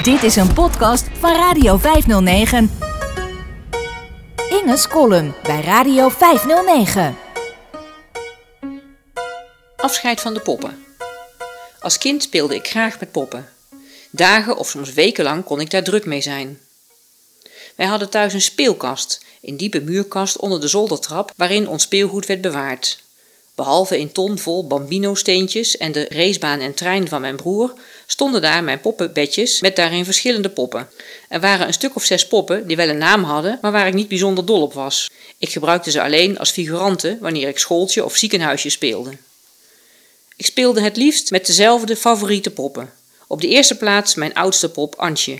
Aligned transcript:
Dit 0.00 0.22
is 0.22 0.36
een 0.36 0.54
podcast 0.54 1.06
van 1.18 1.36
Radio 1.36 1.76
509. 1.76 2.70
Inge's 4.50 4.88
column 4.88 5.34
bij 5.42 5.60
Radio 5.60 6.08
509. 6.08 7.16
Afscheid 9.76 10.20
van 10.20 10.34
de 10.34 10.40
poppen. 10.40 10.84
Als 11.80 11.98
kind 11.98 12.22
speelde 12.22 12.54
ik 12.54 12.66
graag 12.66 13.00
met 13.00 13.12
poppen. 13.12 13.48
Dagen 14.10 14.56
of 14.56 14.68
soms 14.68 14.92
wekenlang 14.92 15.44
kon 15.44 15.60
ik 15.60 15.70
daar 15.70 15.82
druk 15.82 16.06
mee 16.06 16.20
zijn. 16.20 16.60
Wij 17.76 17.86
hadden 17.86 18.10
thuis 18.10 18.32
een 18.32 18.42
speelkast, 18.42 19.24
een 19.42 19.56
diepe 19.56 19.80
muurkast 19.80 20.36
onder 20.36 20.60
de 20.60 20.68
zoldertrap 20.68 21.32
waarin 21.36 21.68
ons 21.68 21.82
speelgoed 21.82 22.26
werd 22.26 22.40
bewaard. 22.40 23.02
Behalve 23.54 23.98
een 23.98 24.12
ton 24.12 24.38
vol 24.38 24.66
bambino-steentjes 24.66 25.76
en 25.76 25.92
de 25.92 26.06
racebaan 26.08 26.60
en 26.60 26.74
trein 26.74 27.08
van 27.08 27.20
mijn 27.20 27.36
broer, 27.36 27.72
stonden 28.06 28.42
daar 28.42 28.64
mijn 28.64 28.80
poppenbedjes 28.80 29.60
met 29.60 29.76
daarin 29.76 30.04
verschillende 30.04 30.48
poppen. 30.48 30.88
Er 31.28 31.40
waren 31.40 31.66
een 31.66 31.72
stuk 31.72 31.96
of 31.96 32.04
zes 32.04 32.26
poppen 32.26 32.66
die 32.66 32.76
wel 32.76 32.88
een 32.88 32.98
naam 32.98 33.22
hadden, 33.22 33.58
maar 33.62 33.72
waar 33.72 33.86
ik 33.86 33.94
niet 33.94 34.08
bijzonder 34.08 34.46
dol 34.46 34.62
op 34.62 34.72
was. 34.72 35.10
Ik 35.38 35.48
gebruikte 35.48 35.90
ze 35.90 36.02
alleen 36.02 36.38
als 36.38 36.50
figuranten 36.50 37.18
wanneer 37.20 37.48
ik 37.48 37.58
schooltje 37.58 38.04
of 38.04 38.16
ziekenhuisje 38.16 38.70
speelde. 38.70 39.10
Ik 40.36 40.46
speelde 40.46 40.80
het 40.80 40.96
liefst 40.96 41.30
met 41.30 41.46
dezelfde 41.46 41.96
favoriete 41.96 42.50
poppen. 42.50 42.92
Op 43.26 43.40
de 43.40 43.48
eerste 43.48 43.76
plaats 43.76 44.14
mijn 44.14 44.34
oudste 44.34 44.70
pop 44.70 44.94
Antje. 44.94 45.38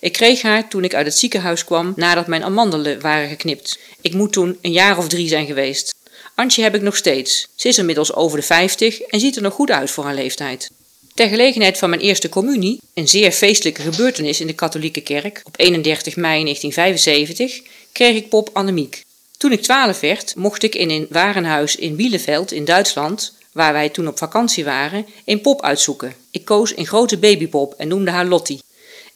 Ik 0.00 0.12
kreeg 0.12 0.42
haar 0.42 0.68
toen 0.68 0.84
ik 0.84 0.94
uit 0.94 1.06
het 1.06 1.18
ziekenhuis 1.18 1.64
kwam 1.64 1.92
nadat 1.96 2.26
mijn 2.26 2.44
amandelen 2.44 3.00
waren 3.00 3.28
geknipt. 3.28 3.78
Ik 4.00 4.14
moet 4.14 4.32
toen 4.32 4.58
een 4.60 4.72
jaar 4.72 4.98
of 4.98 5.08
drie 5.08 5.28
zijn 5.28 5.46
geweest. 5.46 5.94
Antje 6.34 6.62
heb 6.62 6.74
ik 6.74 6.82
nog 6.82 6.96
steeds. 6.96 7.48
Ze 7.54 7.68
is 7.68 7.78
inmiddels 7.78 8.14
over 8.14 8.38
de 8.38 8.44
50 8.44 9.00
en 9.00 9.20
ziet 9.20 9.36
er 9.36 9.42
nog 9.42 9.54
goed 9.54 9.70
uit 9.70 9.90
voor 9.90 10.04
haar 10.04 10.14
leeftijd. 10.14 10.70
Ter 11.14 11.28
gelegenheid 11.28 11.78
van 11.78 11.90
mijn 11.90 12.02
eerste 12.02 12.28
communie, 12.28 12.80
een 12.94 13.08
zeer 13.08 13.32
feestelijke 13.32 13.82
gebeurtenis 13.82 14.40
in 14.40 14.46
de 14.46 14.52
katholieke 14.52 15.00
kerk, 15.00 15.40
op 15.44 15.54
31 15.56 16.16
mei 16.16 16.42
1975, 16.42 17.62
kreeg 17.92 18.16
ik 18.16 18.28
pop 18.28 18.50
Annemiek. 18.52 19.04
Toen 19.36 19.52
ik 19.52 19.62
12 19.62 20.00
werd, 20.00 20.36
mocht 20.36 20.62
ik 20.62 20.74
in 20.74 20.90
een 20.90 21.06
warenhuis 21.10 21.76
in 21.76 21.96
Bielefeld 21.96 22.52
in 22.52 22.64
Duitsland, 22.64 23.34
waar 23.52 23.72
wij 23.72 23.88
toen 23.88 24.08
op 24.08 24.18
vakantie 24.18 24.64
waren, 24.64 25.06
een 25.24 25.40
pop 25.40 25.62
uitzoeken. 25.62 26.14
Ik 26.30 26.44
koos 26.44 26.76
een 26.76 26.86
grote 26.86 27.18
babypop 27.18 27.74
en 27.76 27.88
noemde 27.88 28.10
haar 28.10 28.26
Lottie. 28.26 28.62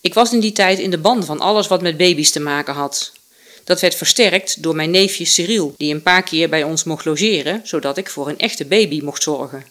Ik 0.01 0.14
was 0.14 0.33
in 0.33 0.41
die 0.41 0.53
tijd 0.53 0.78
in 0.78 0.91
de 0.91 0.98
band 0.98 1.25
van 1.25 1.41
alles 1.41 1.67
wat 1.67 1.83
met 1.83 1.97
baby's 1.97 2.30
te 2.30 2.41
maken 2.41 2.75
had. 2.75 3.12
Dat 3.67 3.81
werd 3.81 3.95
versterkt 3.95 4.62
door 4.62 4.77
mijn 4.77 4.91
neefje 4.91 5.25
Cyril, 5.25 5.75
die 5.77 5.95
een 5.95 6.03
paar 6.03 6.22
keer 6.22 6.48
bij 6.48 6.62
ons 6.62 6.84
mocht 6.84 7.05
logeren, 7.05 7.61
zodat 7.64 7.97
ik 7.97 8.11
voor 8.11 8.28
een 8.28 8.39
echte 8.39 8.64
baby 8.64 9.00
mocht 9.00 9.23
zorgen. 9.23 9.64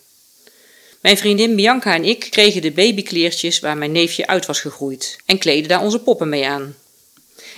Mijn 1.01 1.17
vriendin 1.17 1.55
Bianca 1.55 1.93
en 1.93 2.03
ik 2.03 2.27
kregen 2.29 2.61
de 2.61 2.71
babykleertjes 2.71 3.59
waar 3.59 3.77
mijn 3.77 3.91
neefje 3.91 4.27
uit 4.27 4.45
was 4.45 4.59
gegroeid 4.59 5.17
en 5.25 5.37
kleden 5.37 5.69
daar 5.69 5.81
onze 5.81 5.99
poppen 5.99 6.29
mee 6.29 6.47
aan. 6.47 6.75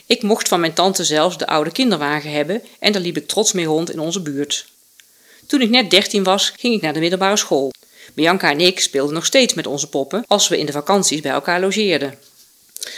Ik 0.05 0.21
mocht 0.21 0.47
van 0.47 0.59
mijn 0.59 0.73
tante 0.73 1.03
zelfs 1.03 1.37
de 1.37 1.47
oude 1.47 1.71
kinderwagen 1.71 2.31
hebben 2.31 2.61
en 2.79 2.91
daar 2.91 3.01
liep 3.01 3.17
ik 3.17 3.27
trots 3.27 3.51
mee 3.53 3.65
rond 3.65 3.91
in 3.91 3.99
onze 3.99 4.21
buurt. 4.21 4.65
Toen 5.47 5.61
ik 5.61 5.69
net 5.69 5.89
dertien 5.89 6.23
was, 6.23 6.53
ging 6.57 6.75
ik 6.75 6.81
naar 6.81 6.93
de 6.93 6.99
middelbare 6.99 7.37
school. 7.37 7.71
Bianca 8.13 8.51
en 8.51 8.61
ik 8.61 8.79
speelden 8.79 9.13
nog 9.13 9.25
steeds 9.25 9.53
met 9.53 9.67
onze 9.67 9.89
poppen 9.89 10.23
als 10.27 10.47
we 10.47 10.57
in 10.57 10.65
de 10.65 10.71
vakanties 10.71 11.21
bij 11.21 11.31
elkaar 11.31 11.59
logeerden. 11.59 12.17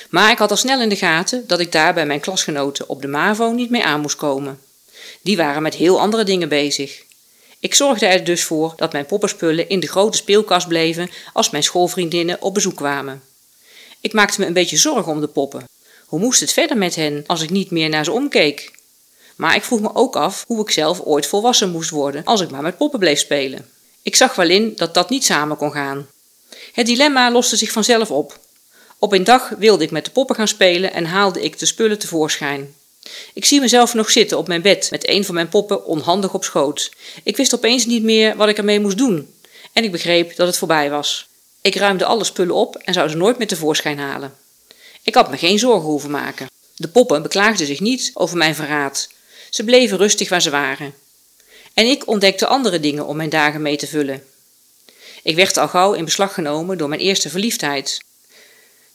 Maar 0.10 0.32
ik 0.32 0.38
had 0.38 0.52
al 0.52 0.58
snel 0.58 0.82
in 0.82 0.90
de 0.90 0.96
gaten 0.96 1.44
dat 1.48 1.60
ik 1.60 1.72
daar 1.72 1.94
bij 1.94 2.06
mijn 2.06 2.20
klasgenoten 2.20 2.90
op 2.90 3.02
de 3.02 3.08
MAVO 3.08 3.52
niet 3.52 3.70
mee 3.70 3.84
aan 3.84 4.02
moest 4.02 4.16
komen. 4.16 4.60
Die 5.22 5.38
waren 5.38 5.62
met 5.62 5.76
heel 5.76 6.00
andere 6.00 6.24
dingen 6.24 6.50
bezig. 6.50 7.04
Ik 7.60 7.76
zorgde 7.76 8.06
er 8.06 8.24
dus 8.24 8.44
voor 8.44 8.74
dat 8.76 8.92
mijn 8.92 9.06
poppenspullen 9.06 9.70
in 9.70 9.80
de 9.80 9.88
grote 9.88 10.18
speelkast 10.18 10.68
bleven 10.68 11.10
als 11.34 11.50
mijn 11.50 11.64
schoolvriendinnen 11.64 12.42
op 12.42 12.54
bezoek 12.54 12.76
kwamen. 12.76 13.22
Ik 14.02 14.14
maakte 14.14 14.40
me 14.40 14.46
een 14.46 14.54
beetje 14.54 14.78
zorgen 14.78 15.12
om 15.12 15.22
de 15.22 15.28
poppen. 15.28 15.64
Hoe 16.06 16.20
moest 16.20 16.40
het 16.40 16.54
verder 16.54 16.78
met 16.78 16.96
hen 16.96 17.24
als 17.28 17.42
ik 17.42 17.50
niet 17.50 17.72
meer 17.72 17.90
naar 17.90 18.04
ze 18.04 18.12
omkeek? 18.12 18.72
Maar 19.36 19.56
ik 19.56 19.64
vroeg 19.64 19.82
me 19.82 19.90
ook 19.94 20.16
af 20.16 20.44
hoe 20.48 20.62
ik 20.62 20.72
zelf 20.72 21.02
ooit 21.02 21.26
volwassen 21.26 21.70
moest 21.70 21.90
worden 21.90 22.24
als 22.24 22.42
ik 22.42 22.50
maar 22.50 22.62
met 22.62 22.78
poppen 22.78 23.00
bleef 23.00 23.20
spelen. 23.20 23.70
Ik 24.02 24.16
zag 24.16 24.36
wel 24.36 24.50
in 24.50 24.74
dat 24.76 24.94
dat 24.94 25.10
niet 25.10 25.26
samen 25.26 25.58
kon 25.58 25.72
gaan. 25.72 26.08
Het 26.74 26.86
dilemma 26.86 27.32
loste 27.32 27.56
zich 27.56 27.72
vanzelf 27.72 28.12
op. 28.12 28.40
Op 29.00 29.14
een 29.14 29.24
dag 29.24 29.50
wilde 29.50 29.84
ik 29.84 29.92
met 29.92 30.06
de 30.06 30.12
poppen 30.12 30.36
gaan 30.36 30.48
spelen 30.48 30.94
en 30.94 31.06
haalde 31.06 31.42
ik 31.42 31.60
de 31.60 31.66
spullen 31.66 32.00
tevoorschijn. 32.00 32.76
Ik 33.34 33.46
zie 33.46 33.60
mezelf 33.60 33.94
nog 33.94 34.12
zitten 34.12 34.38
op 34.38 34.48
mijn 34.48 34.62
bed 34.62 34.88
met 34.92 35.10
een 35.10 35.26
van 35.26 35.36
mijn 35.36 35.50
poppen 35.50 35.86
onhandig 35.86 36.34
op 36.34 36.44
schoot. 36.44 36.92
Ik 37.24 37.38
wist 37.38 37.56
opeens 37.56 37.86
niet 37.86 38.04
meer 38.04 38.36
wat 38.36 38.50
ik 38.50 38.58
ermee 38.58 38.80
moest 38.80 38.98
doen. 38.98 39.34
En 39.74 39.84
ik 39.84 39.92
begreep 39.92 40.36
dat 40.36 40.48
het 40.48 40.58
voorbij 40.58 40.90
was. 40.90 41.28
Ik 41.62 41.76
ruimde 41.76 42.06
alle 42.06 42.24
spullen 42.24 42.56
op 42.56 42.76
en 42.76 42.94
zou 42.94 43.10
ze 43.10 43.18
nooit 43.18 43.38
meer 43.38 43.48
tevoorschijn 43.48 44.00
halen. 44.00 44.34
Ik 45.04 45.16
had 45.16 45.30
me 45.30 45.38
geen 45.38 45.60
zorgen 45.60 45.90
hoeven 45.90 46.12
maken. 46.12 46.48
De 46.76 46.88
poppen 46.88 47.22
beklaagden 47.22 47.68
zich 47.68 47.80
niet 47.80 48.12
over 48.14 48.38
mijn 48.38 48.56
verraad. 48.56 49.10
Ze 49.50 49.64
bleven 49.64 49.98
rustig 49.98 50.30
waar 50.30 50.42
ze 50.42 50.50
waren. 50.50 50.94
En 51.74 51.86
ik 51.86 52.08
ontdekte 52.08 52.48
andere 52.48 52.80
dingen 52.80 53.06
om 53.06 53.16
mijn 53.16 53.30
dagen 53.30 53.62
mee 53.62 53.78
te 53.78 53.88
vullen. 53.88 54.24
Ik 55.24 55.36
werd 55.36 55.58
al 55.58 55.68
gauw 55.68 55.94
in 55.94 56.06
beslag 56.06 56.34
genomen 56.34 56.78
door 56.78 56.90
mijn 56.90 57.02
eerste 57.02 57.30
verliefdheid. 57.30 58.00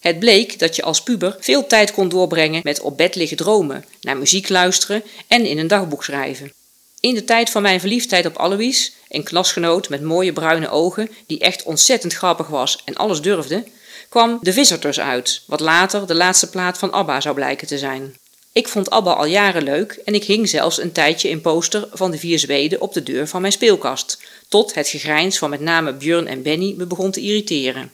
Het 0.05 0.19
bleek 0.19 0.59
dat 0.59 0.77
je 0.77 0.83
als 0.83 1.03
puber 1.03 1.37
veel 1.41 1.67
tijd 1.67 1.93
kon 1.93 2.09
doorbrengen 2.09 2.61
met 2.65 2.81
op 2.81 2.97
bed 2.97 3.15
liggen 3.15 3.37
dromen, 3.37 3.85
naar 4.01 4.17
muziek 4.17 4.49
luisteren 4.49 5.03
en 5.27 5.47
in 5.47 5.59
een 5.59 5.67
dagboek 5.67 6.05
schrijven. 6.05 6.53
In 7.01 7.15
de 7.15 7.25
tijd 7.25 7.51
van 7.51 7.63
mijn 7.63 7.81
verliefdheid 7.81 8.27
op 8.27 8.37
Alois, 8.37 8.93
een 9.09 9.23
klasgenoot 9.23 9.89
met 9.89 10.03
mooie 10.03 10.33
bruine 10.33 10.69
ogen 10.69 11.11
die 11.27 11.39
echt 11.39 11.63
ontzettend 11.63 12.13
grappig 12.13 12.47
was 12.47 12.83
en 12.85 12.95
alles 12.95 13.21
durfde, 13.21 13.65
kwam 14.09 14.39
The 14.43 14.53
Visitors 14.53 15.01
uit, 15.01 15.43
wat 15.47 15.61
later 15.61 16.07
de 16.07 16.15
laatste 16.15 16.51
plaat 16.51 16.79
van 16.79 16.93
ABBA 16.93 17.21
zou 17.21 17.35
blijken 17.35 17.67
te 17.67 17.79
zijn. 17.79 18.17
Ik 18.53 18.69
vond 18.69 18.91
ABBA 18.91 19.13
al 19.13 19.27
jaren 19.27 19.63
leuk 19.63 20.01
en 20.05 20.15
ik 20.15 20.25
hing 20.25 20.49
zelfs 20.49 20.81
een 20.81 20.93
tijdje 20.93 21.31
een 21.31 21.41
poster 21.41 21.89
van 21.93 22.11
de 22.11 22.19
vier 22.19 22.39
Zweden 22.39 22.81
op 22.81 22.93
de 22.93 23.03
deur 23.03 23.29
van 23.29 23.41
mijn 23.41 23.53
speelkast, 23.53 24.19
tot 24.49 24.75
het 24.75 24.89
gegrijns 24.89 25.39
van 25.39 25.51
met 25.51 25.61
name 25.61 25.95
Björn 25.95 26.27
en 26.27 26.43
Benny 26.43 26.75
me 26.77 26.87
begon 26.87 27.11
te 27.11 27.21
irriteren. 27.21 27.93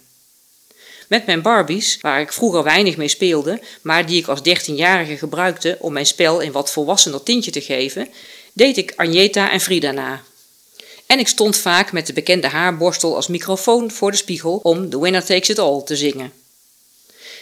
Met 1.10 1.26
mijn 1.26 1.43
Barbies, 1.43 1.98
waar 2.00 2.21
ik 2.21 2.32
vroeger 2.32 2.62
weinig 2.62 2.97
mee 2.97 3.09
speelde, 3.09 3.60
maar 3.82 4.06
die 4.06 4.21
ik 4.21 4.26
als 4.26 4.43
dertienjarige 4.43 5.16
gebruikte 5.16 5.76
om 5.81 5.93
mijn 5.93 6.06
spel 6.06 6.43
een 6.43 6.53
wat 6.53 6.71
volwassener 6.71 7.22
tintje 7.22 7.50
te 7.50 7.60
geven, 7.60 8.09
deed 8.53 8.76
ik 8.76 8.93
Agneta 8.97 9.50
en 9.50 9.60
Frida 9.60 9.91
na. 9.91 10.22
En 11.06 11.19
ik 11.19 11.28
stond 11.28 11.56
vaak 11.56 11.93
met 11.93 12.06
de 12.06 12.12
bekende 12.12 12.48
haarborstel 12.48 13.16
als 13.16 13.26
microfoon 13.26 13.91
voor 13.91 14.10
de 14.10 14.16
spiegel 14.16 14.60
om 14.62 14.91
The 14.91 15.00
Winner 15.00 15.25
Takes 15.25 15.48
It 15.48 15.59
All 15.59 15.82
te 15.82 15.97
zingen. 15.97 16.32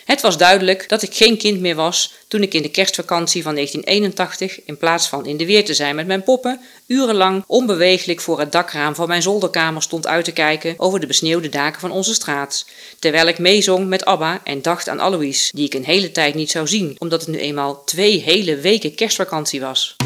Het 0.08 0.20
was 0.20 0.38
duidelijk 0.38 0.88
dat 0.88 1.02
ik 1.02 1.14
geen 1.14 1.38
kind 1.38 1.60
meer 1.60 1.74
was 1.74 2.12
toen 2.28 2.42
ik 2.42 2.54
in 2.54 2.62
de 2.62 2.70
kerstvakantie 2.70 3.42
van 3.42 3.54
1981, 3.54 4.64
in 4.64 4.76
plaats 4.76 5.08
van 5.08 5.26
in 5.26 5.36
de 5.36 5.46
weer 5.46 5.64
te 5.64 5.74
zijn 5.74 5.94
met 5.94 6.06
mijn 6.06 6.22
poppen, 6.22 6.60
urenlang 6.86 7.44
onbeweeglijk 7.46 8.20
voor 8.20 8.38
het 8.38 8.52
dakraam 8.52 8.94
van 8.94 9.08
mijn 9.08 9.22
zolderkamer 9.22 9.82
stond 9.82 10.06
uit 10.06 10.24
te 10.24 10.32
kijken 10.32 10.74
over 10.76 11.00
de 11.00 11.06
besneeuwde 11.06 11.48
daken 11.48 11.80
van 11.80 11.91
onze 11.91 12.14
straat, 12.14 12.66
terwijl 12.98 13.26
ik 13.26 13.38
meezong 13.38 13.86
met 13.86 14.04
ABBA 14.04 14.41
en 14.44 14.62
dacht 14.62 14.88
aan 14.88 15.00
Alois, 15.00 15.50
die 15.54 15.66
ik 15.66 15.74
een 15.74 15.84
hele 15.84 16.10
tijd 16.10 16.34
niet 16.34 16.50
zou 16.50 16.66
zien, 16.66 16.96
omdat 16.98 17.20
het 17.20 17.30
nu 17.30 17.38
eenmaal 17.38 17.84
twee 17.84 18.22
hele 18.22 18.56
weken 18.56 18.94
kerstvakantie 18.94 19.60
was. 19.60 19.96